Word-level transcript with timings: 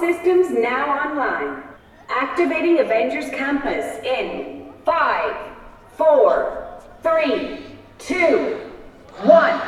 systems 0.00 0.48
now 0.50 0.84
online. 1.04 1.62
Activating 2.08 2.80
Avengers 2.80 3.28
Campus 3.30 3.84
in 4.02 4.64
5, 4.84 5.36
4, 5.98 6.80
3, 7.02 7.58
2, 7.98 8.56
1. 9.24 9.60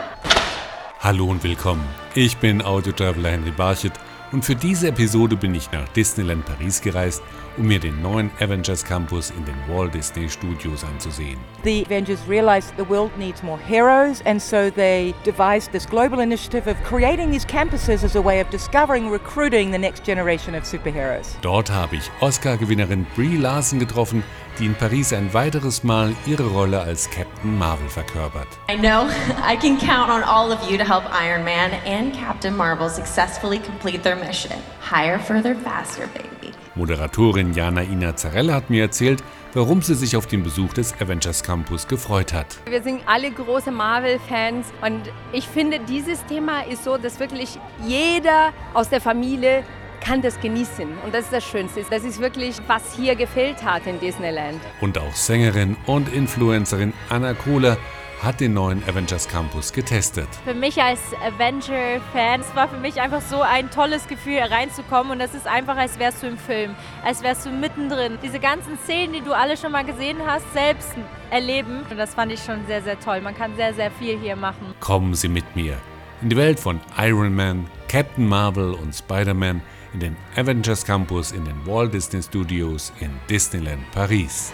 Hallo 1.00 1.26
und 1.26 1.44
willkommen. 1.44 1.86
Ich 2.14 2.38
bin 2.38 2.62
Audio-Traveler 2.62 3.30
Henry 3.30 3.50
Barchett 3.50 3.92
und 4.32 4.44
für 4.44 4.54
diese 4.54 4.88
Episode 4.88 5.36
bin 5.36 5.54
ich 5.54 5.70
nach 5.72 5.86
Disneyland 5.88 6.44
Paris 6.44 6.80
gereist, 6.80 7.22
um 7.56 7.66
mir 7.66 7.78
den 7.78 8.00
neuen 8.00 8.30
Avengers 8.40 8.84
Campus 8.84 9.30
in 9.30 9.44
den 9.44 9.54
Walt 9.68 9.94
Disney 9.94 10.28
Studios 10.28 10.84
anzusehen. 10.84 11.38
The 11.64 11.84
Avengers 11.84 12.20
realized 12.26 12.72
the 12.78 12.88
world 12.88 13.16
needs 13.18 13.42
more 13.42 13.58
heroes, 13.58 14.22
and 14.24 14.40
so 14.40 14.70
they 14.70 15.14
devised 15.24 15.70
this 15.72 15.86
global 15.86 16.20
initiative 16.20 16.68
of 16.68 16.76
creating 16.82 17.30
these 17.30 17.46
campuses 17.46 18.02
as 18.04 18.16
a 18.16 18.22
way 18.22 18.40
of 18.40 18.48
discovering, 18.50 19.10
recruiting 19.10 19.70
the 19.70 19.78
next 19.78 20.04
generation 20.04 20.54
of 20.54 20.64
superheroes. 20.64 21.36
Dort 21.42 21.70
habe 21.70 21.96
ich 21.96 22.10
Oscar-Gewinnerin 22.20 23.06
Brie 23.14 23.36
Larson 23.36 23.78
getroffen, 23.78 24.22
die 24.58 24.66
in 24.66 24.74
Paris 24.74 25.12
ein 25.12 25.32
weiteres 25.32 25.82
Mal 25.82 26.14
ihre 26.26 26.46
Rolle 26.46 26.80
als 26.80 27.08
Captain 27.10 27.56
Marvel 27.58 27.88
verkörpert. 27.88 28.48
I 28.70 28.76
know 28.76 29.08
I 29.42 29.56
can 29.56 29.78
count 29.78 30.10
on 30.10 30.22
all 30.22 30.52
of 30.52 30.70
you 30.70 30.76
to 30.78 30.84
help 30.84 31.04
Iron 31.12 31.44
Man 31.44 31.72
and 31.86 32.14
Captain 32.14 32.56
Marvel 32.56 32.88
successfully 32.88 33.58
complete 33.58 34.02
their 34.02 34.16
mission. 34.26 34.56
Higher, 34.90 35.18
further, 35.18 35.54
faster, 35.56 36.06
baby. 36.14 36.52
Moderatorin 36.74 37.52
Jana 37.52 37.82
Ina 37.82 38.16
Zarella 38.16 38.54
hat 38.54 38.70
mir 38.70 38.82
erzählt, 38.82 39.22
warum 39.52 39.82
sie 39.82 39.94
sich 39.94 40.16
auf 40.16 40.26
den 40.26 40.42
Besuch 40.42 40.72
des 40.72 40.94
Avengers 41.00 41.42
Campus 41.42 41.86
gefreut 41.86 42.32
hat. 42.32 42.58
Wir 42.66 42.82
sind 42.82 43.02
alle 43.06 43.30
große 43.30 43.70
Marvel-Fans 43.70 44.66
und 44.80 45.02
ich 45.32 45.46
finde, 45.46 45.80
dieses 45.80 46.24
Thema 46.26 46.62
ist 46.62 46.84
so, 46.84 46.96
dass 46.96 47.20
wirklich 47.20 47.58
jeder 47.86 48.52
aus 48.72 48.88
der 48.88 49.00
Familie 49.00 49.64
kann 50.00 50.20
das 50.20 50.40
genießen. 50.40 50.88
Und 51.04 51.14
das 51.14 51.26
ist 51.26 51.32
das 51.32 51.44
Schönste. 51.44 51.84
Das 51.88 52.04
ist 52.04 52.20
wirklich, 52.20 52.56
was 52.66 52.94
hier 52.96 53.14
gefehlt 53.14 53.62
hat 53.62 53.86
in 53.86 54.00
Disneyland. 54.00 54.60
Und 54.80 54.98
auch 54.98 55.14
Sängerin 55.14 55.76
und 55.86 56.12
Influencerin 56.12 56.92
Anna 57.08 57.34
Kohler 57.34 57.76
hat 58.22 58.40
den 58.40 58.54
neuen 58.54 58.82
Avengers 58.88 59.28
Campus 59.28 59.72
getestet. 59.72 60.28
Für 60.44 60.54
mich 60.54 60.80
als 60.80 61.00
Avenger-Fan, 61.26 62.40
es 62.40 62.54
war 62.54 62.68
für 62.68 62.76
mich 62.76 63.00
einfach 63.00 63.20
so 63.20 63.42
ein 63.42 63.70
tolles 63.70 64.06
Gefühl, 64.06 64.38
reinzukommen 64.38 65.12
und 65.12 65.18
das 65.18 65.34
ist 65.34 65.46
einfach, 65.46 65.76
als 65.76 65.98
wärst 65.98 66.22
du 66.22 66.28
im 66.28 66.38
Film, 66.38 66.74
als 67.04 67.22
wärst 67.22 67.46
du 67.46 67.50
mittendrin. 67.50 68.18
Diese 68.22 68.38
ganzen 68.38 68.78
Szenen, 68.84 69.12
die 69.12 69.20
du 69.20 69.32
alle 69.32 69.56
schon 69.56 69.72
mal 69.72 69.84
gesehen 69.84 70.18
hast, 70.24 70.50
selbst 70.52 70.92
erleben 71.30 71.80
und 71.90 71.96
das 71.96 72.14
fand 72.14 72.32
ich 72.32 72.42
schon 72.42 72.64
sehr, 72.66 72.82
sehr 72.82 72.98
toll. 73.00 73.20
Man 73.20 73.36
kann 73.36 73.56
sehr, 73.56 73.74
sehr 73.74 73.90
viel 73.90 74.18
hier 74.18 74.36
machen. 74.36 74.74
Kommen 74.78 75.14
Sie 75.14 75.28
mit 75.28 75.56
mir 75.56 75.76
in 76.22 76.28
die 76.28 76.36
Welt 76.36 76.60
von 76.60 76.80
Iron 76.98 77.34
Man, 77.34 77.66
Captain 77.88 78.26
Marvel 78.26 78.74
und 78.74 78.94
Spider-Man 78.94 79.60
in 79.92 80.00
den 80.00 80.16
Avengers 80.36 80.84
Campus 80.84 81.32
in 81.32 81.44
den 81.44 81.66
Walt 81.66 81.92
Disney 81.92 82.22
Studios 82.22 82.92
in 83.00 83.10
Disneyland 83.28 83.82
Paris. 83.90 84.52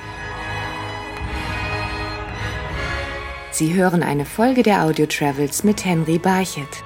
Sie 3.58 3.74
hören 3.74 4.04
eine 4.04 4.24
Folge 4.24 4.62
der 4.62 4.84
Audio 4.84 5.04
Travels 5.06 5.64
mit 5.64 5.84
Henry 5.84 6.16
Barchett. 6.16 6.84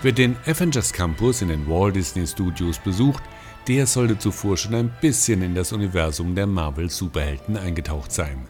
Wer 0.00 0.12
den 0.12 0.36
Avengers 0.46 0.92
Campus 0.92 1.42
in 1.42 1.48
den 1.48 1.68
Walt 1.68 1.96
Disney 1.96 2.24
Studios 2.24 2.78
besucht, 2.78 3.24
der 3.66 3.88
sollte 3.88 4.16
zuvor 4.16 4.56
schon 4.56 4.76
ein 4.76 4.94
bisschen 5.00 5.42
in 5.42 5.56
das 5.56 5.72
Universum 5.72 6.36
der 6.36 6.46
Marvel-Superhelden 6.46 7.56
eingetaucht 7.56 8.12
sein. 8.12 8.46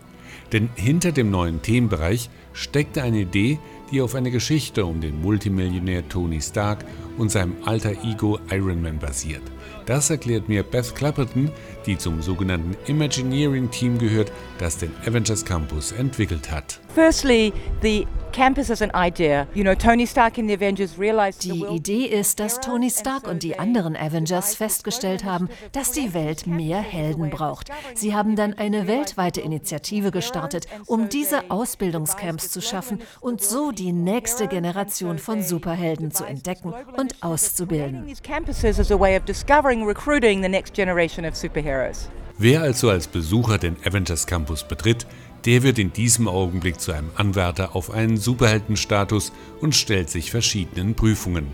Denn 0.52 0.68
hinter 0.74 1.12
dem 1.12 1.30
neuen 1.30 1.62
Themenbereich 1.62 2.30
steckte 2.52 3.02
eine 3.02 3.20
Idee, 3.20 3.58
die 3.90 4.00
auf 4.00 4.14
eine 4.14 4.30
Geschichte 4.30 4.84
um 4.84 5.00
den 5.00 5.20
Multimillionär 5.20 6.08
Tony 6.08 6.40
Stark 6.40 6.84
und 7.18 7.30
seinem 7.30 7.54
alter 7.64 7.92
Ego 8.04 8.38
Iron 8.50 8.82
Man 8.82 8.98
basiert. 8.98 9.42
Das 9.86 10.10
erklärt 10.10 10.48
mir 10.48 10.64
Beth 10.64 10.94
Clapperton, 10.94 11.50
die 11.86 11.96
zum 11.96 12.20
sogenannten 12.20 12.76
Imagineering 12.86 13.70
Team 13.70 13.98
gehört, 13.98 14.32
das 14.58 14.78
den 14.78 14.90
Avengers 15.06 15.44
Campus 15.44 15.92
entwickelt 15.92 16.50
hat. 16.50 16.80
Firstly, 16.94 17.52
the 17.82 18.06
campus 18.36 18.68
is 18.68 18.82
an 18.82 18.90
idea. 18.94 19.48
You 19.54 19.64
know, 19.64 19.74
Tony 19.74 20.06
Stark 20.06 20.36
in 20.36 20.46
the 20.46 20.52
Avengers 20.52 20.98
realized 20.98 21.40
the 21.40 21.52
Die 21.52 21.64
Idee 21.74 22.04
ist, 22.04 22.38
dass 22.38 22.60
Tony 22.60 22.90
Stark 22.90 23.26
und 23.26 23.42
die 23.42 23.58
anderen 23.58 23.96
Avengers 23.96 24.54
festgestellt 24.54 25.24
haben, 25.24 25.48
dass 25.72 25.92
die 25.92 26.12
Welt 26.12 26.46
mehr 26.46 26.80
Helden 26.80 27.30
braucht. 27.30 27.70
Sie 27.94 28.14
haben 28.14 28.36
dann 28.36 28.52
eine 28.52 28.86
weltweite 28.86 29.40
Initiative 29.40 30.10
gestartet, 30.10 30.66
um 30.84 31.08
diese 31.08 31.50
Ausbildungscamps 31.50 32.50
zu 32.50 32.60
schaffen 32.60 33.00
und 33.20 33.40
so 33.40 33.72
die 33.72 33.92
nächste 33.92 34.48
Generation 34.48 35.18
von 35.18 35.42
Superhelden 35.42 36.10
zu 36.10 36.24
entdecken 36.24 36.74
und 36.98 37.22
auszubilden. 37.22 38.04
Wer 42.38 42.60
also 42.60 42.90
als 42.90 43.06
Besucher 43.06 43.56
den 43.56 43.76
Avengers 43.82 44.26
Campus 44.26 44.62
betritt, 44.62 45.06
der 45.46 45.62
wird 45.62 45.78
in 45.78 45.92
diesem 45.92 46.26
Augenblick 46.26 46.80
zu 46.80 46.90
einem 46.90 47.10
Anwärter 47.14 47.76
auf 47.76 47.92
einen 47.92 48.16
Superheldenstatus 48.16 49.32
und 49.60 49.76
stellt 49.76 50.10
sich 50.10 50.32
verschiedenen 50.32 50.96
Prüfungen. 50.96 51.46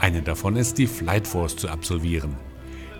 Eine 0.00 0.20
davon 0.20 0.56
ist 0.56 0.78
die 0.78 0.88
Flight 0.88 1.28
Force 1.28 1.56
zu 1.56 1.68
absolvieren. 1.68 2.36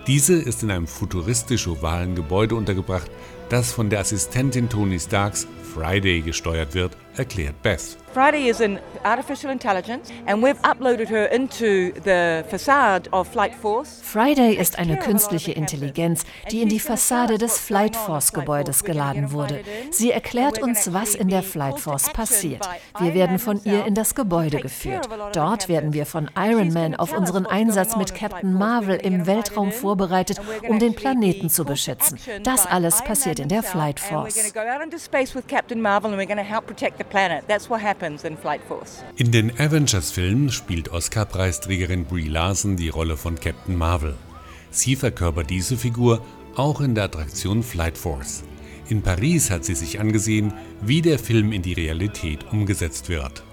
Diese 0.07 0.35
ist 0.35 0.63
in 0.63 0.71
einem 0.71 0.87
futuristisch-ovalen 0.87 2.15
Gebäude 2.15 2.55
untergebracht, 2.55 3.11
das 3.49 3.73
von 3.73 3.89
der 3.89 3.99
Assistentin 3.99 4.69
Tony 4.69 4.99
Starks, 4.99 5.47
Friday, 5.73 6.21
gesteuert 6.21 6.73
wird, 6.73 6.97
erklärt 7.15 7.61
Beth. 7.61 7.97
Friday 8.13 8.49
is 8.49 8.59
an 8.59 8.77
artificial 9.05 9.49
intelligence, 9.49 10.11
and 10.25 10.43
we've 10.43 10.59
uploaded 10.63 11.07
her 11.07 11.31
into 11.31 11.93
the 12.03 12.43
facade 12.49 13.07
of 13.13 13.25
Flight 13.25 13.55
Force. 13.55 14.01
Friday 14.03 14.55
ist 14.55 14.77
eine 14.77 14.97
künstliche 14.97 15.53
Intelligenz, 15.53 16.25
die 16.51 16.61
in 16.61 16.67
die 16.67 16.81
Fassade 16.81 17.37
des 17.37 17.57
Flight 17.57 17.95
Force 17.95 18.33
Gebäudes 18.33 18.83
geladen 18.83 19.31
wurde. 19.31 19.61
Sie 19.91 20.11
erklärt 20.11 20.61
uns, 20.61 20.91
was 20.91 21.15
in 21.15 21.29
der 21.29 21.41
Flight 21.41 21.79
Force 21.79 22.11
passiert. 22.11 22.67
Wir 22.99 23.13
werden 23.13 23.39
von 23.39 23.63
ihr 23.63 23.85
in 23.85 23.95
das 23.95 24.13
Gebäude 24.13 24.59
geführt. 24.59 25.07
Dort 25.31 25.69
werden 25.69 25.93
wir 25.93 26.05
von 26.05 26.29
Iron 26.37 26.73
Man 26.73 26.95
auf 26.95 27.17
unseren 27.17 27.45
Einsatz 27.45 27.95
mit 27.95 28.13
Captain 28.13 28.53
Marvel 28.53 28.97
im 28.97 29.25
Weltraum 29.25 29.71
vorbereitet, 29.71 30.41
um 30.67 30.79
den 30.79 30.95
Planeten 30.95 31.49
zu 31.49 31.63
beschützen. 31.63 32.19
Das 32.43 32.65
alles 32.65 33.01
passiert 33.01 33.39
in 33.39 33.47
der 33.47 33.63
Flight 33.63 34.01
Force. 34.01 34.53
Captain 35.61 35.79
Marvel, 35.79 36.09
and 36.09 36.17
we're 36.17 36.25
going 36.25 36.37
to 36.37 36.43
help 36.43 36.65
protect 36.65 36.97
the 36.97 37.03
planet. 37.03 37.43
That's 37.47 37.69
what 37.69 37.81
happens 37.81 38.23
in 38.23 38.35
Flight 38.35 38.61
Force. 38.67 39.03
In 39.17 39.29
den 39.31 39.51
Avengers-Filmen 39.59 40.49
spielt 40.49 40.89
Oscar-Preisträgerin 40.89 42.05
Brie 42.05 42.29
Larson 42.29 42.77
die 42.77 42.89
Rolle 42.89 43.15
von 43.15 43.39
Captain 43.39 43.77
Marvel. 43.77 44.15
Sie 44.71 44.95
verkörpert 44.95 45.51
diese 45.51 45.77
Figur 45.77 46.25
auch 46.55 46.81
in 46.81 46.95
der 46.95 47.03
Attraktion 47.03 47.61
Flight 47.61 47.95
Force. 47.95 48.43
In 48.89 49.03
Paris 49.03 49.51
hat 49.51 49.63
sie 49.63 49.75
sich 49.75 49.99
angesehen, 49.99 50.51
wie 50.81 51.03
der 51.03 51.19
Film 51.19 51.51
in 51.51 51.61
die 51.61 51.73
Realität 51.73 52.51
umgesetzt 52.51 53.07
wird. 53.07 53.43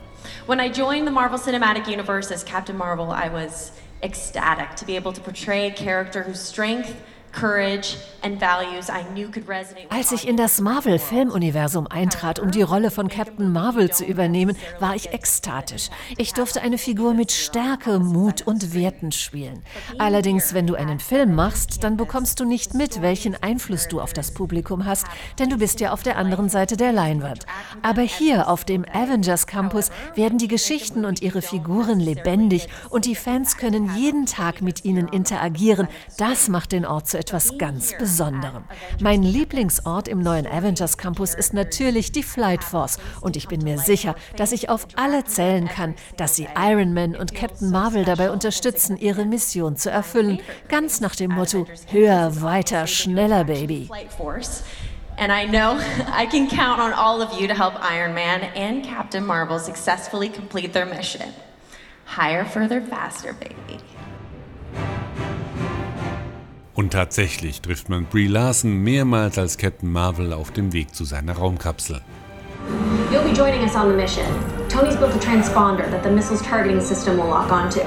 When 0.47 0.61
I 0.61 0.71
joined 0.71 1.07
the 1.07 1.13
Marvel 1.13 1.39
Cinematic 1.39 1.89
Universe 1.89 2.33
as 2.33 2.43
Captain 2.43 2.79
Marvel, 2.79 3.09
I 3.13 3.29
was 3.31 3.73
ecstatic 4.03 4.75
to 4.77 4.87
be 4.87 4.97
able 4.97 5.13
to 5.13 5.21
portray 5.21 5.67
a 5.67 5.71
character 5.71 6.25
whose 6.27 6.41
strength, 6.41 6.95
courage, 7.33 7.97
and 8.23 8.41
values 8.41 8.89
I 8.89 9.05
knew 9.13 9.29
could 9.29 9.49
resonate 9.49 9.85
with 9.85 9.93
Als 9.93 10.13
ich 10.13 10.27
in 10.27 10.37
das 10.37 10.61
Marvel-Filmuniversum 10.61 11.87
eintrat, 11.87 12.39
um 12.39 12.51
die 12.51 12.63
Rolle 12.63 12.91
von 12.91 13.09
Captain 13.09 13.53
Marvel 13.53 13.91
zu 13.91 14.05
übernehmen, 14.05 14.57
war 14.81 14.95
ich 14.95 15.13
ekstatisch. 15.13 15.91
Ich 16.17 16.33
durfte 16.35 16.63
eine 16.63 16.79
Figur 16.79 17.15
mit 17.15 17.33
Stärke, 17.33 17.99
Mut 17.99 18.43
und 18.47 18.75
Werten 18.75 19.13
spielen. 19.13 19.63
Allerdings, 19.99 20.55
wenn 20.55 20.67
du 20.67 20.75
einen 20.75 21.01
Film 21.01 21.35
machst, 21.35 21.85
dann 21.85 21.97
bekommst 21.97 22.41
du 22.41 22.45
nicht 22.45 22.75
mit, 22.75 23.03
welchen 23.03 23.41
Einfluss 23.43 23.89
du 23.89 24.01
auf 24.01 24.13
das 24.13 24.33
Publikum 24.33 24.85
hast, 24.85 25.07
denn 25.39 25.51
du 25.51 25.59
bist 25.59 25.81
ja 25.81 25.93
auf 25.93 26.03
der 26.03 26.17
anderen 26.17 26.49
Seite 26.49 26.77
der 26.77 26.93
Leinwand. 26.93 27.47
Aber 27.83 28.03
hier 28.03 28.49
auf 28.49 28.65
dem 28.65 28.85
Avengers 28.85 29.47
Campus 29.47 29.91
werden 30.15 30.39
die 30.39 30.49
Geschichten 30.49 31.05
und 31.05 31.23
ihre 31.23 31.43
Figuren 31.43 32.01
lebendig 32.01 32.69
und 32.91 33.05
die 33.05 33.15
Fans 33.15 33.57
können 33.57 33.95
jeden 33.97 34.27
Tag 34.27 34.63
mit 34.63 34.85
ihnen 34.85 35.09
interagieren. 35.09 35.89
Das 36.17 36.49
macht 36.49 36.73
den 36.73 36.85
Ort 36.87 37.09
zu 37.09 37.18
etwas 37.19 37.59
ganz 37.59 37.93
Besonderem. 37.99 38.65
Mein 39.01 39.23
Lieblingsort 39.23 40.09
im 40.09 40.21
neuen 40.21 40.47
Avengers 40.47 40.97
Campus 40.97 41.35
ist 41.35 41.53
natürlich 41.53 42.13
die 42.13 42.23
Flight 42.23 42.65
Force 42.65 42.99
und 43.21 43.37
ich 43.37 43.49
bin 43.49 43.63
mir 43.63 43.79
sicher, 43.79 44.15
dass 44.37 44.53
ich 44.53 44.71
auf 44.71 44.87
alle 44.97 45.25
zählen 45.25 45.69
kann, 45.69 45.95
dass 46.17 46.37
sie 46.37 46.49
Iron 46.57 46.95
Man 46.95 47.15
und 47.15 47.35
Captain 47.35 47.71
Marvel 47.71 48.05
dabei 48.05 48.31
unterstützen, 48.31 48.97
ihre 48.97 49.25
Mission 49.25 49.77
zu 49.77 49.91
erfüllen. 49.91 50.41
Ganz 50.69 51.01
nach 51.01 51.17
dem 51.17 51.33
Motto: 51.33 51.67
Höher, 51.91 52.41
weiter, 52.41 52.87
schneller, 52.87 53.45
Baby. 53.45 53.89
And 55.19 55.33
I 55.33 55.47
know 55.47 55.79
I 56.13 56.27
can 56.27 56.49
count 56.49 56.81
on 56.81 56.93
all 56.93 57.21
of 57.21 57.41
you 57.41 57.49
to 57.49 57.55
help 57.55 57.75
Iron 57.81 58.15
Man 58.15 58.43
and 58.55 58.85
Captain 58.85 59.27
Marvel 59.27 59.59
successfully 59.59 60.29
complete 60.29 60.73
their 60.73 60.87
mission. 60.87 61.33
Higher, 62.05 62.45
further, 62.45 62.81
faster, 62.81 63.33
baby. 63.33 63.81
Und 66.79 66.93
tatsächlich 66.93 67.61
trifft 67.61 67.89
man 67.89 68.05
Brie 68.05 68.29
Larson 68.29 68.85
mehrmals 68.85 69.37
als 69.37 69.59
Captain 69.59 69.91
Marvel 69.91 70.33
auf 70.33 70.53
dem 70.53 70.73
Weg 70.73 70.95
zu 70.95 71.03
seiner 71.05 71.33
Raumkapsel. 71.33 72.03
You'll 73.11 73.25
be 73.25 73.37
joining 73.37 73.63
us 73.63 73.75
on 73.75 73.91
the 73.91 73.97
mission. 73.97 74.25
Tony's 74.69 74.95
built 74.95 75.13
a 75.13 75.19
transponder 75.19 75.91
that 75.91 76.05
the 76.05 76.09
missile's 76.09 76.41
targeting 76.41 76.81
system 76.81 77.17
will 77.17 77.27
lock 77.27 77.51
onto. 77.51 77.81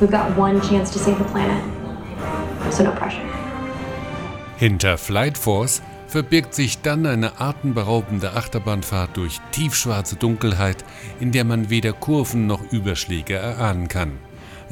We've 0.00 0.10
got 0.10 0.36
one 0.36 0.60
chance 0.62 0.92
to 0.92 0.98
save 0.98 1.16
the 1.16 1.30
planet, 1.30 1.62
so 2.72 2.82
no 2.82 2.90
pressure. 2.90 3.22
Hinter 4.56 4.98
Flight 4.98 5.38
Force 5.38 5.80
verbirgt 6.08 6.54
sich 6.54 6.82
dann 6.82 7.06
eine 7.06 7.40
atemberaubende 7.40 8.32
Achterbahnfahrt 8.32 9.16
durch 9.16 9.40
tiefschwarze 9.52 10.16
Dunkelheit, 10.16 10.84
in 11.20 11.30
der 11.30 11.44
man 11.44 11.70
weder 11.70 11.92
Kurven 11.92 12.48
noch 12.48 12.72
Überschläge 12.72 13.36
erahnen 13.36 13.86
kann. 13.86 14.18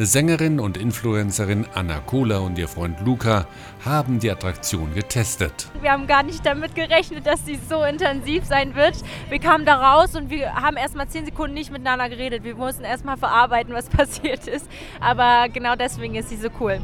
Sängerin 0.06 0.60
und 0.60 0.78
Influencerin 0.78 1.66
Anna 1.74 1.98
Kohler 1.98 2.40
und 2.40 2.58
ihr 2.58 2.68
Freund 2.68 2.98
Luca 3.04 3.46
haben 3.84 4.18
die 4.18 4.30
Attraktion 4.30 4.94
getestet. 4.94 5.68
Wir 5.82 5.92
haben 5.92 6.06
gar 6.06 6.22
nicht 6.22 6.46
damit 6.46 6.74
gerechnet, 6.74 7.26
dass 7.26 7.44
sie 7.44 7.58
so 7.68 7.84
intensiv 7.84 8.46
sein 8.46 8.74
wird. 8.74 8.94
Wir 9.28 9.38
kamen 9.38 9.66
da 9.66 9.74
raus 9.74 10.16
und 10.16 10.30
wir 10.30 10.54
haben 10.54 10.78
erst 10.78 10.96
mal 10.96 11.06
zehn 11.06 11.26
Sekunden 11.26 11.52
nicht 11.52 11.70
miteinander 11.70 12.08
geredet. 12.08 12.44
Wir 12.44 12.54
mussten 12.54 12.82
erst 12.82 13.04
mal 13.04 13.18
verarbeiten, 13.18 13.74
was 13.74 13.88
passiert 13.90 14.46
ist. 14.46 14.70
Aber 15.00 15.50
genau 15.52 15.76
deswegen 15.76 16.14
ist 16.14 16.30
sie 16.30 16.36
so 16.36 16.48
cool. 16.60 16.80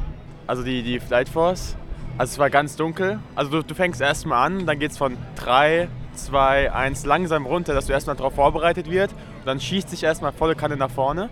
Also 0.46 0.62
die, 0.62 0.82
die 0.82 1.00
Flight 1.00 1.30
Force, 1.30 1.74
also 2.18 2.32
es 2.32 2.38
war 2.38 2.50
ganz 2.50 2.76
dunkel. 2.76 3.18
Also 3.34 3.50
du, 3.50 3.62
du 3.62 3.74
fängst 3.74 4.02
erstmal 4.02 4.46
an, 4.46 4.66
dann 4.66 4.78
geht 4.78 4.90
es 4.90 4.98
von 4.98 5.16
3, 5.36 5.88
2, 6.14 6.70
1 6.70 7.06
langsam 7.06 7.46
runter, 7.46 7.72
dass 7.72 7.86
du 7.86 7.92
erstmal 7.92 8.16
darauf 8.16 8.34
vorbereitet 8.34 8.90
wird. 8.90 9.12
Und 9.12 9.46
dann 9.46 9.58
schießt 9.58 9.88
sich 9.88 10.02
erstmal 10.02 10.32
volle 10.32 10.54
Kanne 10.54 10.76
nach 10.76 10.90
vorne. 10.90 11.30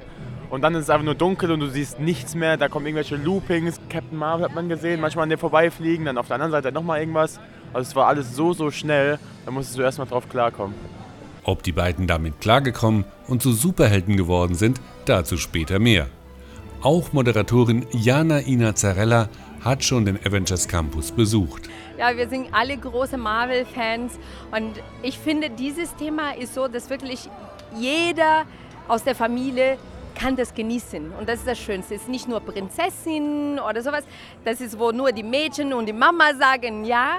Und 0.55 0.61
dann 0.61 0.77
ist 0.77 0.83
es 0.83 0.91
einfach 0.91 1.05
nur 1.05 1.17
dunkel 1.17 1.51
und 1.51 1.59
du 1.59 1.67
siehst 1.67 1.99
nichts 1.99 2.37
mehr. 2.37 2.57
Da 2.57 2.69
kommen 2.69 2.87
irgendwelche 2.87 3.17
Loopings. 3.17 3.81
Captain 3.89 4.17
Marvel 4.17 4.45
hat 4.45 4.55
man 4.55 4.69
gesehen, 4.69 5.01
manchmal 5.01 5.25
an 5.25 5.31
dir 5.31 5.37
vorbeifliegen, 5.37 6.05
dann 6.05 6.17
auf 6.17 6.29
der 6.29 6.37
anderen 6.37 6.53
Seite 6.53 6.71
nochmal 6.71 7.01
irgendwas. 7.01 7.41
Also 7.73 7.89
es 7.89 7.97
war 7.97 8.07
alles 8.07 8.37
so, 8.37 8.53
so 8.53 8.71
schnell, 8.71 9.19
da 9.45 9.51
musstest 9.51 9.79
du 9.79 9.83
erstmal 9.83 10.07
drauf 10.07 10.29
klarkommen. 10.29 10.77
Ob 11.43 11.65
die 11.65 11.73
beiden 11.73 12.07
damit 12.07 12.41
klargekommen 12.41 13.05
und 13.27 13.43
zu 13.43 13.51
Superhelden 13.51 14.17
geworden 14.17 14.55
sind, 14.55 14.81
dazu 15.07 15.39
später 15.39 15.81
mehr. 15.81 16.07
Auch 16.83 17.13
Moderatorin 17.13 17.85
Jana 17.91 18.39
Inazzarella 18.39 19.29
hat 19.65 19.83
schon 19.83 20.05
den 20.05 20.25
Avengers 20.25 20.69
Campus 20.69 21.11
besucht. 21.11 21.69
Ja, 21.99 22.17
wir 22.17 22.29
sind 22.29 22.47
alle 22.53 22.77
große 22.77 23.19
Marvel-Fans 23.19 24.21
und 24.53 24.81
ich 25.03 25.19
finde, 25.19 25.51
dieses 25.51 25.97
Thema 25.97 26.31
ist 26.37 26.55
so, 26.55 26.69
dass 26.69 26.91
wirklich 26.91 27.29
jeder 27.77 28.45
aus 28.87 29.03
der 29.03 29.17
Familie 29.17 29.79
kann 30.15 30.37
das 30.37 30.55
genießen. 30.55 31.13
Und 31.13 31.29
das 31.29 31.41
ist 31.41 31.49
das 31.49 31.59
Schönste. 31.59 31.95
Es 31.95 32.03
ist 32.03 32.09
nicht 32.09 32.29
nur 32.29 32.41
Prinzessin 32.41 33.59
oder 33.59 33.83
sowas. 33.83 34.05
Das 34.45 34.61
ist, 34.61 34.79
wo 34.79 34.91
nur 34.93 35.13
die 35.13 35.23
Mädchen 35.23 35.73
und 35.73 35.87
die 35.87 35.93
Mama 35.93 36.35
sagen, 36.35 36.85
ja, 36.85 37.19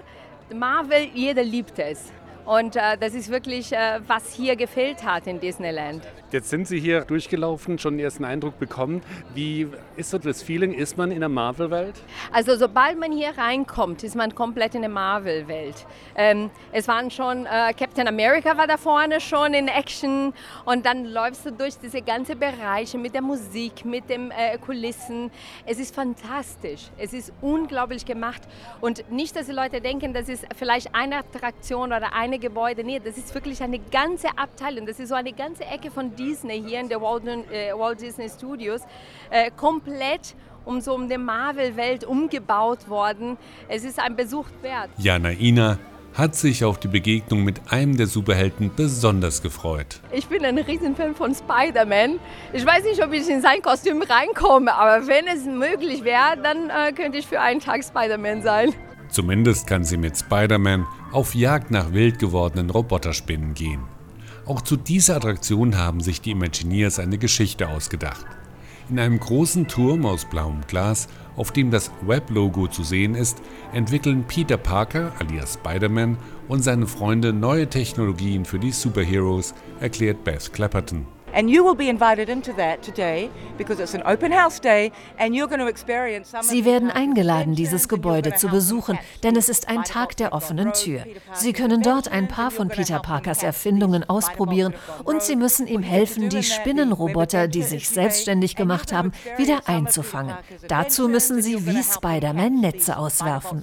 Marvel, 0.54 1.10
jeder 1.14 1.44
liebt 1.44 1.78
es. 1.80 2.12
Und 2.46 2.76
äh, 2.76 2.98
das 3.00 3.14
ist 3.14 3.30
wirklich, 3.30 3.72
äh, 3.74 4.00
was 4.08 4.34
hier 4.34 4.56
gefehlt 4.56 5.04
hat 5.04 5.26
in 5.28 5.40
Disneyland. 5.40 6.04
Jetzt 6.32 6.50
sind 6.50 6.68
Sie 6.68 6.80
hier 6.80 7.02
durchgelaufen, 7.02 7.80
schon 7.80 7.98
den 7.98 8.04
ersten 8.04 8.26
Eindruck 8.26 8.60
bekommen. 8.60 9.02
Wie 9.34 9.68
ist 9.96 10.12
so 10.12 10.18
das 10.18 10.44
Feeling? 10.44 10.74
Ist 10.74 10.98
man 10.98 11.12
in 11.12 11.22
der 11.22 11.30
Marvel-Welt? 11.30 11.96
Also 12.32 12.56
sobald 12.56 13.00
man 13.00 13.12
hier 13.12 13.38
reinkommt, 13.38 14.04
ist 14.04 14.16
man 14.16 14.36
komplett 14.36 14.76
in 14.76 14.82
der 14.82 14.90
Marvel-Welt. 14.90 15.86
Ähm, 16.16 16.50
es 16.72 16.88
waren 16.88 17.10
schon, 17.10 17.46
äh, 17.46 17.74
Captain 17.74 18.08
America 18.08 18.58
war 18.58 18.68
da 18.68 18.78
vorne 18.78 19.22
schon 19.22 19.54
in 19.54 19.68
Action 19.68 20.34
und 20.66 20.86
dann 20.86 21.06
läufst 21.06 21.46
du 21.46 21.52
durch 21.52 21.78
diese 21.80 22.02
ganzen 22.02 22.38
Bereiche 22.38 22.98
mit 22.98 23.14
der 23.14 23.22
Musik, 23.22 23.86
mit 23.86 24.10
den 24.10 24.32
äh, 24.32 24.58
Kulissen. 24.58 25.32
Es 25.66 25.80
ist 25.80 25.96
fantastisch. 25.96 26.90
Es 26.98 27.14
ist 27.14 27.32
unglaublich 27.42 28.06
gemacht. 28.06 28.42
Und 28.82 29.10
nicht, 29.12 29.36
dass 29.36 29.46
die 29.46 29.54
Leute 29.54 29.80
denken, 29.80 30.14
das 30.14 30.28
ist 30.28 30.46
vielleicht 30.56 30.94
eine 30.94 31.18
Attraktion 31.18 31.94
oder 31.94 32.14
eine 32.14 32.35
kleine 32.36 32.40
Gebäude. 32.40 32.84
Nee, 32.84 33.02
das 33.04 33.18
ist 33.18 33.34
wirklich 33.34 33.62
eine 33.62 33.80
ganze 33.80 34.28
Abteilung. 34.38 34.86
Das 34.86 35.00
ist 35.00 35.10
so 35.10 35.16
eine 35.16 35.34
ganze 35.34 35.66
Ecke 35.66 35.92
von 35.92 36.16
Disney 36.16 36.64
hier 36.66 36.80
in 36.80 36.90
der 36.90 37.02
Walt, 37.02 37.24
äh, 37.26 37.72
Walt 37.74 38.02
Disney 38.02 38.30
Studios. 38.30 38.82
Äh, 39.30 39.52
komplett 39.56 40.36
um 40.66 40.82
so 40.82 40.96
um 40.96 41.08
die 41.08 41.18
Marvel-Welt 41.18 42.04
umgebaut 42.04 42.90
worden. 42.90 43.38
Es 43.68 43.84
ist 43.84 44.00
ein 44.00 44.16
Besuch 44.16 44.48
wert. 44.62 44.90
Jana 44.98 45.32
Ina 45.32 45.78
hat 46.16 46.34
sich 46.34 46.64
auf 46.64 46.80
die 46.80 46.88
Begegnung 46.88 47.44
mit 47.44 47.62
einem 47.72 47.98
der 47.98 48.08
Superhelden 48.08 48.72
besonders 48.76 49.42
gefreut. 49.42 50.00
Ich 50.12 50.28
bin 50.28 50.44
ein 50.46 50.58
Riesenfan 50.58 51.14
von 51.14 51.36
Spider-Man. 51.36 52.20
Ich 52.54 52.66
weiß 52.66 52.86
nicht, 52.86 53.04
ob 53.04 53.14
ich 53.14 53.30
in 53.30 53.42
sein 53.42 53.62
Kostüm 53.62 54.02
reinkomme, 54.02 54.74
aber 54.74 55.06
wenn 55.08 55.28
es 55.28 55.46
möglich 55.46 56.04
wäre, 56.04 56.38
dann 56.42 56.70
äh, 56.70 56.94
könnte 56.94 57.18
ich 57.18 57.28
für 57.28 57.42
einen 57.42 57.60
Tag 57.60 57.84
Spider-Man 57.84 58.42
sein. 58.42 58.74
Zumindest 59.10 59.68
kann 59.68 59.84
sie 59.84 59.98
mit 59.98 60.18
Spider-Man 60.18 60.86
auf 61.12 61.36
Jagd 61.36 61.72
nach 61.72 61.94
wild 61.94 62.20
gewordenen 62.20 62.70
Roboterspinnen 62.70 63.54
gehen. 63.54 63.82
Auch 64.46 64.62
zu 64.62 64.76
dieser 64.76 65.16
Attraktion 65.16 65.78
haben 65.78 66.02
sich 66.02 66.22
die 66.22 66.32
Imagineers 66.32 67.00
eine 67.00 67.18
Geschichte 67.18 67.70
ausgedacht. 67.70 68.26
In 68.90 69.00
einem 69.00 69.20
großen 69.20 69.68
Turm 69.68 70.06
aus 70.06 70.26
blauem 70.26 70.62
Glas, 70.68 71.08
auf 71.36 71.52
dem 71.52 71.72
das 71.72 71.92
Web-Logo 72.06 72.68
zu 72.68 72.84
sehen 72.84 73.16
ist, 73.16 73.42
entwickeln 73.74 74.26
Peter 74.28 74.58
Parker 74.58 75.12
alias 75.20 75.56
Spider-Man 75.56 76.18
und 76.48 76.64
seine 76.64 76.86
Freunde 76.86 77.34
neue 77.34 77.68
Technologien 77.68 78.46
für 78.46 78.60
die 78.60 78.72
Superheroes, 78.72 79.56
erklärt 79.80 80.24
Beth 80.24 80.54
Clapperton. 80.54 81.15
And 81.36 81.50
you 81.50 81.66
will 81.66 81.76
be 81.76 81.90
invited 81.90 82.30
into 82.30 82.54
that 82.54 82.82
today 82.82 83.30
because 83.58 83.82
it's 83.82 83.94
an 83.94 84.04
open 84.06 84.32
house 84.32 84.62
day 84.62 84.94
and 85.20 85.36
you're 85.36 85.48
going 85.48 85.60
to 85.60 85.68
experience 85.68 86.30
some 86.30 86.44
Sie 86.44 86.64
werden 86.64 86.90
eingeladen, 86.90 87.56
dieses 87.56 87.90
Gebäude 87.90 88.36
zu 88.36 88.48
besuchen, 88.48 88.98
denn 89.22 89.36
es 89.36 89.50
ist 89.50 89.68
ein 89.68 89.84
Tag 89.84 90.16
der 90.16 90.32
offenen 90.32 90.72
Tür. 90.72 91.04
Sie 91.34 91.52
können 91.52 91.82
dort 91.82 92.08
ein 92.08 92.30
paar 92.30 92.52
von 92.52 92.70
Peter 92.70 93.00
Parkers 93.00 93.44
Erfindungen 93.44 94.08
ausprobieren 94.08 94.74
und 95.04 95.22
Sie 95.24 95.36
müssen 95.36 95.68
ihm 95.68 95.84
helfen, 95.84 96.30
die 96.30 96.42
Spinnenroboter, 96.42 97.50
die 97.50 97.64
sich 97.64 97.90
selbstständig 97.90 98.56
gemacht 98.56 98.94
haben, 98.94 99.12
wieder 99.36 99.68
einzufangen. 99.68 100.36
Dazu 100.70 101.10
müssen 101.10 101.42
Sie 101.42 101.66
wie 101.66 101.84
Spider-Man 101.84 102.62
Netze 102.62 102.98
auswerfen. 102.98 103.62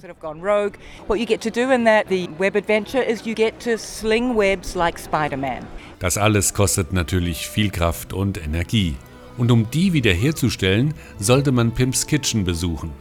What 1.07 1.17
you 1.17 1.25
get 1.25 1.41
to 1.41 1.49
do 1.49 1.71
in 1.71 1.85
that 1.85 2.05
the 2.07 2.29
web 2.37 2.55
adventure 2.55 3.01
is 3.01 3.25
you 3.25 3.33
get 3.33 3.59
to 3.61 3.77
sling 3.77 4.37
webs 4.37 4.75
like 4.75 4.99
Spider-Man. 4.99 5.65
Das 6.03 6.17
alles 6.17 6.53
kostet 6.53 6.91
natürlich 6.91 7.47
viel 7.47 7.69
Kraft 7.69 8.11
und 8.11 8.37
Energie. 8.37 8.97
Und 9.37 9.51
um 9.51 9.71
die 9.71 9.93
wiederherzustellen, 9.93 10.93
sollte 11.17 11.53
man 11.53 11.73
Pimps 11.73 12.05
Kitchen 12.05 12.43
besuchen. 12.43 12.91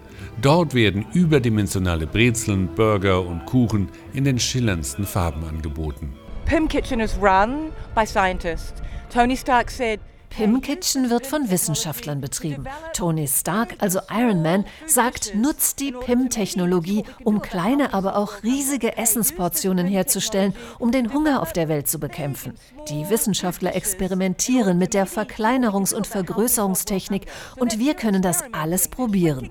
Dort 0.40 0.72
werden 0.72 1.06
überdimensionale 1.12 2.06
Brezeln, 2.06 2.68
Burger 2.76 3.26
und 3.26 3.44
Kuchen 3.44 3.88
in 4.12 4.22
den 4.22 4.38
schillerndsten 4.38 5.04
Farben 5.04 5.44
angeboten. 5.44 6.12
Pim 6.44 6.68
Kitchen 6.68 7.00
is 7.00 7.16
run 7.20 7.72
by 7.96 8.06
scientists. 8.06 8.80
Tony 9.12 9.36
Stark 9.36 9.72
said, 9.72 9.98
Pim 10.34 10.62
Kitchen 10.62 11.10
wird 11.10 11.26
von 11.26 11.50
Wissenschaftlern 11.50 12.22
betrieben. 12.22 12.64
Tony 12.94 13.28
Stark, 13.28 13.74
also 13.80 14.00
Iron 14.10 14.40
Man, 14.40 14.64
sagt, 14.86 15.34
nutzt 15.34 15.78
die 15.78 15.92
Pim-Technologie, 15.92 17.04
um 17.22 17.42
kleine, 17.42 17.92
aber 17.92 18.16
auch 18.16 18.42
riesige 18.42 18.96
Essensportionen 18.96 19.86
herzustellen, 19.86 20.54
um 20.78 20.90
den 20.90 21.12
Hunger 21.12 21.42
auf 21.42 21.52
der 21.52 21.68
Welt 21.68 21.86
zu 21.86 22.00
bekämpfen. 22.00 22.54
Die 22.88 23.10
Wissenschaftler 23.10 23.76
experimentieren 23.76 24.78
mit 24.78 24.94
der 24.94 25.06
Verkleinerungs- 25.06 25.94
und 25.94 26.06
Vergrößerungstechnik 26.06 27.26
und 27.56 27.78
wir 27.78 27.92
können 27.92 28.22
das 28.22 28.42
alles 28.52 28.88
probieren. 28.88 29.50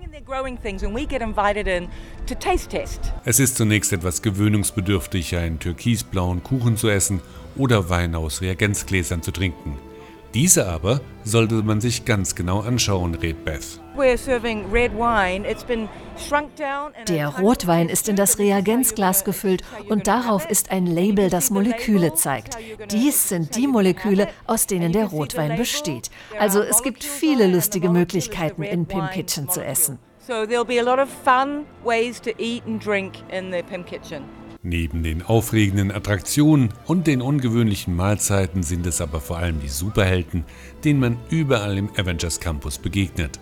Es 3.23 3.39
ist 3.39 3.57
zunächst 3.57 3.93
etwas 3.93 4.21
gewöhnungsbedürftig, 4.23 5.35
einen 5.35 5.59
türkisblauen 5.59 6.43
Kuchen 6.43 6.75
zu 6.75 6.89
essen 6.89 7.21
oder 7.55 7.89
Wein 7.89 8.15
aus 8.15 8.41
Reagenzgläsern 8.41 9.21
zu 9.21 9.31
trinken. 9.31 9.90
Diese 10.33 10.67
aber 10.67 11.01
sollte 11.25 11.55
man 11.55 11.81
sich 11.81 12.05
ganz 12.05 12.35
genau 12.35 12.61
anschauen, 12.61 13.15
rät 13.15 13.43
Beth. 13.43 13.81
Der 17.07 17.27
Rotwein 17.27 17.89
ist 17.89 18.07
in 18.07 18.15
das 18.15 18.39
Reagenzglas 18.39 19.25
gefüllt 19.25 19.63
und 19.89 20.07
darauf 20.07 20.49
ist 20.49 20.71
ein 20.71 20.85
Label, 20.85 21.29
das 21.29 21.51
Moleküle 21.51 22.13
zeigt. 22.13 22.57
Dies 22.91 23.27
sind 23.27 23.57
die 23.57 23.67
Moleküle, 23.67 24.29
aus 24.47 24.67
denen 24.67 24.93
der 24.93 25.07
Rotwein 25.07 25.57
besteht. 25.57 26.09
Also 26.39 26.61
es 26.61 26.81
gibt 26.81 27.03
viele 27.03 27.47
lustige 27.47 27.89
Möglichkeiten, 27.89 28.63
in 28.63 28.85
Pim 28.85 29.09
Kitchen 29.09 29.49
zu 29.49 29.63
essen. 29.63 29.99
So 30.25 30.45
there'll 30.45 30.63
be 30.63 30.79
a 30.79 30.83
lot 30.83 30.99
of 30.99 31.09
fun 31.09 31.65
ways 31.83 32.21
to 32.21 32.29
eat 32.37 32.63
and 32.65 32.79
drink 32.83 33.15
in 33.29 33.51
the 33.51 33.63
Pim 33.63 33.83
Kitchen. 33.83 34.23
Neben 34.63 35.01
den 35.01 35.23
aufregenden 35.23 35.91
Attraktionen 35.91 36.69
und 36.85 37.07
den 37.07 37.23
ungewöhnlichen 37.23 37.95
Mahlzeiten 37.95 38.61
sind 38.61 38.85
es 38.85 39.01
aber 39.01 39.19
vor 39.19 39.37
allem 39.37 39.59
die 39.59 39.69
Superhelden, 39.69 40.43
denen 40.83 40.99
man 40.99 41.17
überall 41.31 41.79
im 41.79 41.89
Avengers 41.97 42.39
Campus 42.39 42.77
begegnet. 42.77 43.39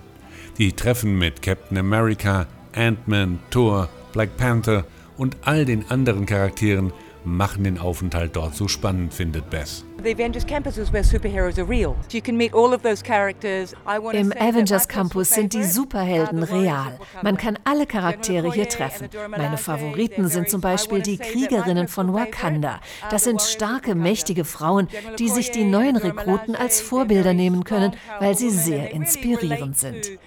Die 0.57 0.71
Treffen 0.71 1.17
mit 1.17 1.41
Captain 1.41 1.77
America, 1.77 2.47
Ant-Man, 2.73 3.39
Thor, 3.49 3.89
Black 4.13 4.37
Panther 4.37 4.85
und 5.17 5.35
all 5.41 5.65
den 5.65 5.91
anderen 5.91 6.25
Charakteren 6.25 6.93
machen 7.25 7.63
den 7.63 7.77
Aufenthalt 7.77 8.35
dort 8.35 8.55
so 8.55 8.67
spannend, 8.67 9.13
findet 9.13 9.49
Beth. 9.49 9.83
The 10.01 10.11
Avengers 10.13 10.45
Campus 10.45 10.77
is 10.77 10.93
where 10.93 11.03
superheroes 11.03 11.57
are 11.57 11.67
real. 11.67 11.95
You 12.11 12.21
can 12.21 12.37
meet 12.37 12.53
all 12.53 12.73
of 12.73 12.81
those 12.83 13.03
characters. 13.03 13.75
Im 14.13 14.31
Avengers 14.31 14.87
Campus 14.87 15.29
sind 15.29 15.53
die 15.53 15.63
Superhelden 15.63 16.43
real. 16.43 16.97
Man 17.21 17.35
kann 17.35 17.59
alle 17.65 17.85
Charaktere 17.85 18.51
hier 18.53 18.69
treffen. 18.69 19.09
Meine 19.29 19.57
Favoriten 19.57 20.29
sind 20.29 20.49
zum 20.49 20.61
Beispiel 20.61 21.01
die 21.01 21.17
Kriegerinnen 21.17 21.89
von 21.89 22.13
Wakanda. 22.13 22.79
Das 23.11 23.25
sind 23.25 23.41
starke, 23.41 23.93
mächtige 23.93 24.45
Frauen, 24.45 24.87
die 25.17 25.27
sich 25.27 25.51
die 25.51 25.65
neuen 25.65 25.97
Rekruten 25.97 26.55
als 26.55 26.79
Vorbilder 26.79 27.33
nehmen 27.33 27.65
können, 27.65 27.93
weil 28.19 28.37
sie 28.37 28.49
sehr 28.49 28.91
inspirierend 28.91 29.77
sind. 29.77 30.17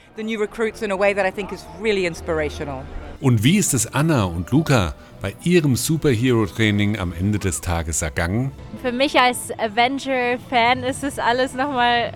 Und 3.22 3.44
wie 3.44 3.56
ist 3.56 3.72
es 3.72 3.94
Anna 3.94 4.24
und 4.24 4.50
Luca 4.50 4.96
bei 5.20 5.36
ihrem 5.44 5.76
Superhero-Training 5.76 6.98
am 6.98 7.12
Ende 7.12 7.38
des 7.38 7.60
Tages 7.60 8.02
ergangen? 8.02 8.50
Für 8.82 8.90
mich 8.90 9.16
als 9.16 9.56
Avenger-Fan 9.60 10.82
ist 10.82 11.04
es 11.04 11.20
alles 11.20 11.54
nochmal 11.54 12.14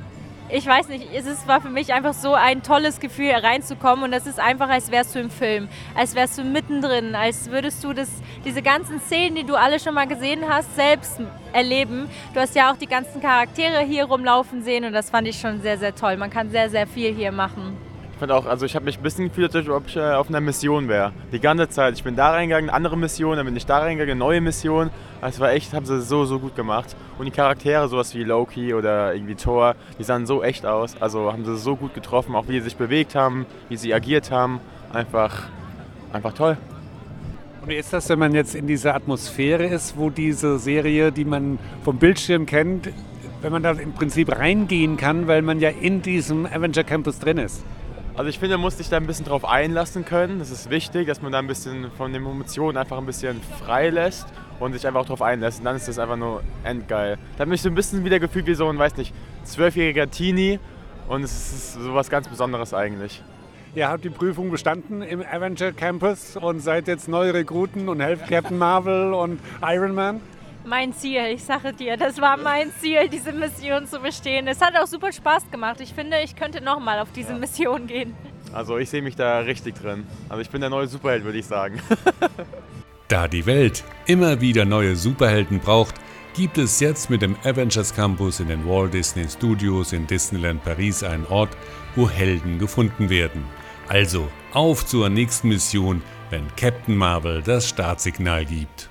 ich 0.49 0.65
weiß 0.65 0.89
nicht, 0.89 1.09
es 1.13 1.49
war 1.49 1.61
für 1.61 1.71
mich 1.71 1.93
einfach 1.93 2.15
so 2.15 2.35
ein 2.35 2.63
tolles 2.63 3.01
Gefühl, 3.01 3.33
reinzukommen 3.33 4.05
und 4.05 4.13
das 4.13 4.29
ist 4.29 4.39
einfach, 4.39 4.69
als 4.69 4.93
wärst 4.93 5.17
du 5.17 5.19
im 5.19 5.29
Film, 5.29 5.67
als 5.97 6.15
wärst 6.15 6.39
du 6.39 6.45
mittendrin, 6.45 7.17
als 7.17 7.51
würdest 7.51 7.83
du 7.83 7.93
das, 7.93 8.09
diese 8.45 8.63
ganzen 8.63 9.01
Szenen, 9.01 9.35
die 9.35 9.45
du 9.45 9.57
alle 9.57 9.81
schon 9.81 9.95
mal 9.95 10.07
gesehen 10.07 10.43
hast, 10.49 10.75
selbst 10.77 11.21
erleben. 11.53 12.09
Du 12.33 12.39
hast 12.39 12.55
ja 12.55 12.71
auch 12.71 12.77
die 12.77 12.87
ganzen 12.87 13.21
Charaktere 13.21 13.81
hier 13.81 14.05
rumlaufen 14.05 14.63
sehen 14.63 14.85
und 14.85 14.93
das 14.93 15.11
fand 15.11 15.27
ich 15.27 15.39
schon 15.41 15.63
sehr, 15.63 15.79
sehr 15.79 15.97
toll. 15.97 16.17
Man 16.17 16.31
kann 16.31 16.51
sehr, 16.51 16.71
sehr 16.71 16.87
viel 16.87 17.13
hier 17.13 17.33
machen. 17.33 17.77
Ich 18.17 18.21
fand 18.21 18.33
auch, 18.33 18.47
also 18.47 18.65
ich 18.65 18.75
habe 18.75 18.87
mich 18.87 18.97
ein 18.97 19.03
bisschen 19.03 19.29
gefühlt, 19.29 19.55
als 19.55 19.69
ob 19.69 19.89
ich 19.89 19.97
äh, 19.97 20.15
auf 20.15 20.31
einer 20.31 20.41
Mission 20.41 20.89
wäre. 20.89 21.13
Die 21.33 21.39
ganze 21.39 21.69
Zeit. 21.69 21.93
Ich 21.97 22.03
bin 22.03 22.17
da 22.17 22.31
reingegangen, 22.31 22.71
andere 22.71 22.97
Mission, 22.97 23.37
dann 23.37 23.45
bin 23.45 23.55
ich 23.55 23.67
da 23.67 23.81
reingegangen, 23.81 24.17
neue 24.17 24.41
Mission. 24.41 24.89
Also 25.21 25.35
es 25.35 25.41
war 25.41 25.53
echt, 25.53 25.75
haben 25.75 25.85
sie 25.85 26.01
so, 26.01 26.25
so 26.25 26.39
gut 26.39 26.57
gemacht. 26.57 26.97
Und 27.19 27.27
die 27.27 27.31
Charaktere, 27.31 27.87
sowas 27.89 28.15
wie 28.15 28.25
Loki 28.25 28.73
oder 28.73 29.15
irgendwie 29.15 29.35
Thor, 29.35 29.75
die 29.99 30.03
sahen 30.03 30.25
so 30.25 30.43
echt 30.43 30.65
aus. 30.65 30.97
Also 30.99 31.31
haben 31.31 31.45
sie 31.45 31.59
so 31.59 31.77
gut 31.77 31.93
getroffen, 31.93 32.35
auch 32.37 32.49
wie 32.49 32.55
sie 32.55 32.65
sich 32.65 32.77
bewegt 32.77 33.15
haben, 33.15 33.45
wie 33.69 33.77
sie 33.77 33.93
agiert 33.93 34.31
haben. 34.31 34.61
Einfach, 34.95 35.51
einfach 36.11 36.33
toll. 36.33 36.57
Und 37.61 37.69
wie 37.69 37.77
ist 37.77 37.93
das, 37.93 38.09
wenn 38.09 38.19
man 38.19 38.35
jetzt 38.35 38.55
in 38.55 38.67
dieser 38.67 38.95
Atmosphäre 38.95 39.67
ist, 39.67 39.99
wo 39.99 40.09
diese 40.09 40.59
Serie, 40.59 41.13
die 41.13 41.27
man 41.27 41.59
vom 41.85 41.99
Bildschirm 41.99 42.47
kennt, 42.47 42.89
wenn 43.43 43.53
man 43.53 43.63
da 43.63 43.73
im 43.73 43.93
Prinzip 43.93 44.35
reingehen 44.35 44.97
kann, 44.97 45.27
weil 45.27 45.43
man 45.43 45.61
ja 45.61 45.69
in 45.69 46.01
diesem 46.01 46.47
Avenger 46.47 46.83
Campus 46.83 47.19
drin 47.19 47.37
ist? 47.37 47.63
Also 48.17 48.31
ich 48.31 48.39
finde, 48.39 48.57
man 48.57 48.63
muss 48.63 48.79
sich 48.79 48.89
da 48.89 48.97
ein 48.97 49.07
bisschen 49.07 49.27
drauf 49.27 49.45
einlassen 49.45 50.07
können. 50.07 50.39
Das 50.39 50.51
ist 50.51 50.71
wichtig, 50.71 51.07
dass 51.07 51.21
man 51.21 51.33
da 51.33 51.39
ein 51.39 51.47
bisschen 51.47 51.91
von 51.91 52.15
den 52.15 52.25
Emotionen 52.25 52.79
einfach 52.79 52.97
ein 52.97 53.05
bisschen 53.05 53.43
frei 53.63 53.91
lässt 53.91 54.27
und 54.59 54.73
sich 54.73 54.87
einfach 54.87 55.01
auch 55.01 55.07
drauf 55.07 55.21
einlässt. 55.21 55.59
Und 55.59 55.67
dann 55.67 55.77
ist 55.77 55.87
das 55.87 55.99
einfach 55.99 56.17
nur 56.17 56.43
endgeil. 56.65 57.19
Da 57.37 57.43
habe 57.45 57.55
ich 57.55 57.61
so 57.61 57.69
ein 57.69 57.75
bisschen 57.75 58.07
wieder 58.07 58.19
gefühlt 58.19 58.47
wie 58.47 58.55
so 58.55 58.71
ein, 58.71 58.79
weiß 58.79 58.97
nicht, 58.97 59.13
zwölfjähriger 59.45 60.11
Teenie. 60.11 60.59
Und 61.09 61.25
es 61.25 61.33
ist 61.33 61.75
so 61.75 61.95
was 61.95 62.09
ganz 62.09 62.27
Besonderes 62.27 62.73
eigentlich. 62.73 63.23
Ihr 63.75 63.91
habt 63.91 64.03
die 64.03 64.11
Prüfung 64.11 64.51
bestanden 64.51 65.03
im 65.03 65.21
Avenger 65.21 65.73
Campus 65.73 66.39
und 66.39 66.61
seid 66.61 66.89
jetzt 66.89 67.09
neue 67.09 67.35
Rekruten 67.35 67.91
und 67.91 68.01
helft 68.01 68.29
Captain 68.29 68.57
Marvel 68.57 69.13
und 69.13 69.41
Iron 69.61 69.95
Man 69.95 70.23
mein 70.67 70.93
Ziel. 70.93 71.27
Ich 71.35 71.45
sage 71.45 71.73
dir, 71.73 71.97
das 71.97 72.21
war 72.21 72.37
mein 72.37 72.73
Ziel, 72.81 73.09
diese 73.09 73.33
Mission 73.33 73.87
zu 73.87 74.01
bestehen. 74.01 74.49
Es 74.49 74.61
hat 74.61 74.77
auch 74.77 74.87
super 74.87 75.13
Spaß 75.13 75.51
gemacht. 75.51 75.81
Ich 75.81 75.95
finde, 75.95 76.21
ich 76.23 76.37
könnte 76.37 76.61
nochmal 76.61 76.99
auf 76.99 77.13
diese 77.13 77.33
ja. 77.33 77.39
Mission 77.39 77.87
gehen. 77.87 78.15
Also 78.53 78.79
ich 78.79 78.91
sehe 78.91 79.03
mich 79.03 79.17
da 79.17 79.41
richtig 79.41 79.77
drin. 79.77 80.07
Also 80.29 80.43
ich 80.43 80.51
bin 80.51 80.61
der 80.61 80.71
neue 80.71 80.87
Superheld, 80.87 81.25
würde 81.25 81.39
ich 81.39 81.47
sagen. 81.47 81.81
da 83.09 83.29
die 83.29 83.47
Welt 83.47 83.85
immer 84.07 84.41
wieder 84.41 84.65
neue 84.65 84.97
Superhelden 84.97 85.61
braucht, 85.61 85.95
gibt 86.35 86.59
es 86.59 86.81
jetzt 86.81 87.09
mit 87.09 87.23
dem 87.23 87.37
Avengers 87.45 87.95
Campus 87.95 88.41
in 88.41 88.49
den 88.49 88.67
Walt 88.69 88.93
Disney 88.93 89.29
Studios 89.29 89.93
in 89.93 90.07
Disneyland 90.07 90.63
Paris 90.65 91.03
einen 91.03 91.27
Ort, 91.27 91.57
wo 91.95 92.09
Helden 92.11 92.59
gefunden 92.59 93.09
werden. 93.09 93.45
Also 93.89 94.29
auf 94.53 94.85
zur 94.85 95.09
nächsten 95.09 95.49
Mission, 95.49 96.03
wenn 96.31 96.45
Captain 96.57 96.97
Marvel 96.97 97.43
das 97.43 97.69
Startsignal 97.69 98.45
gibt. 98.45 98.91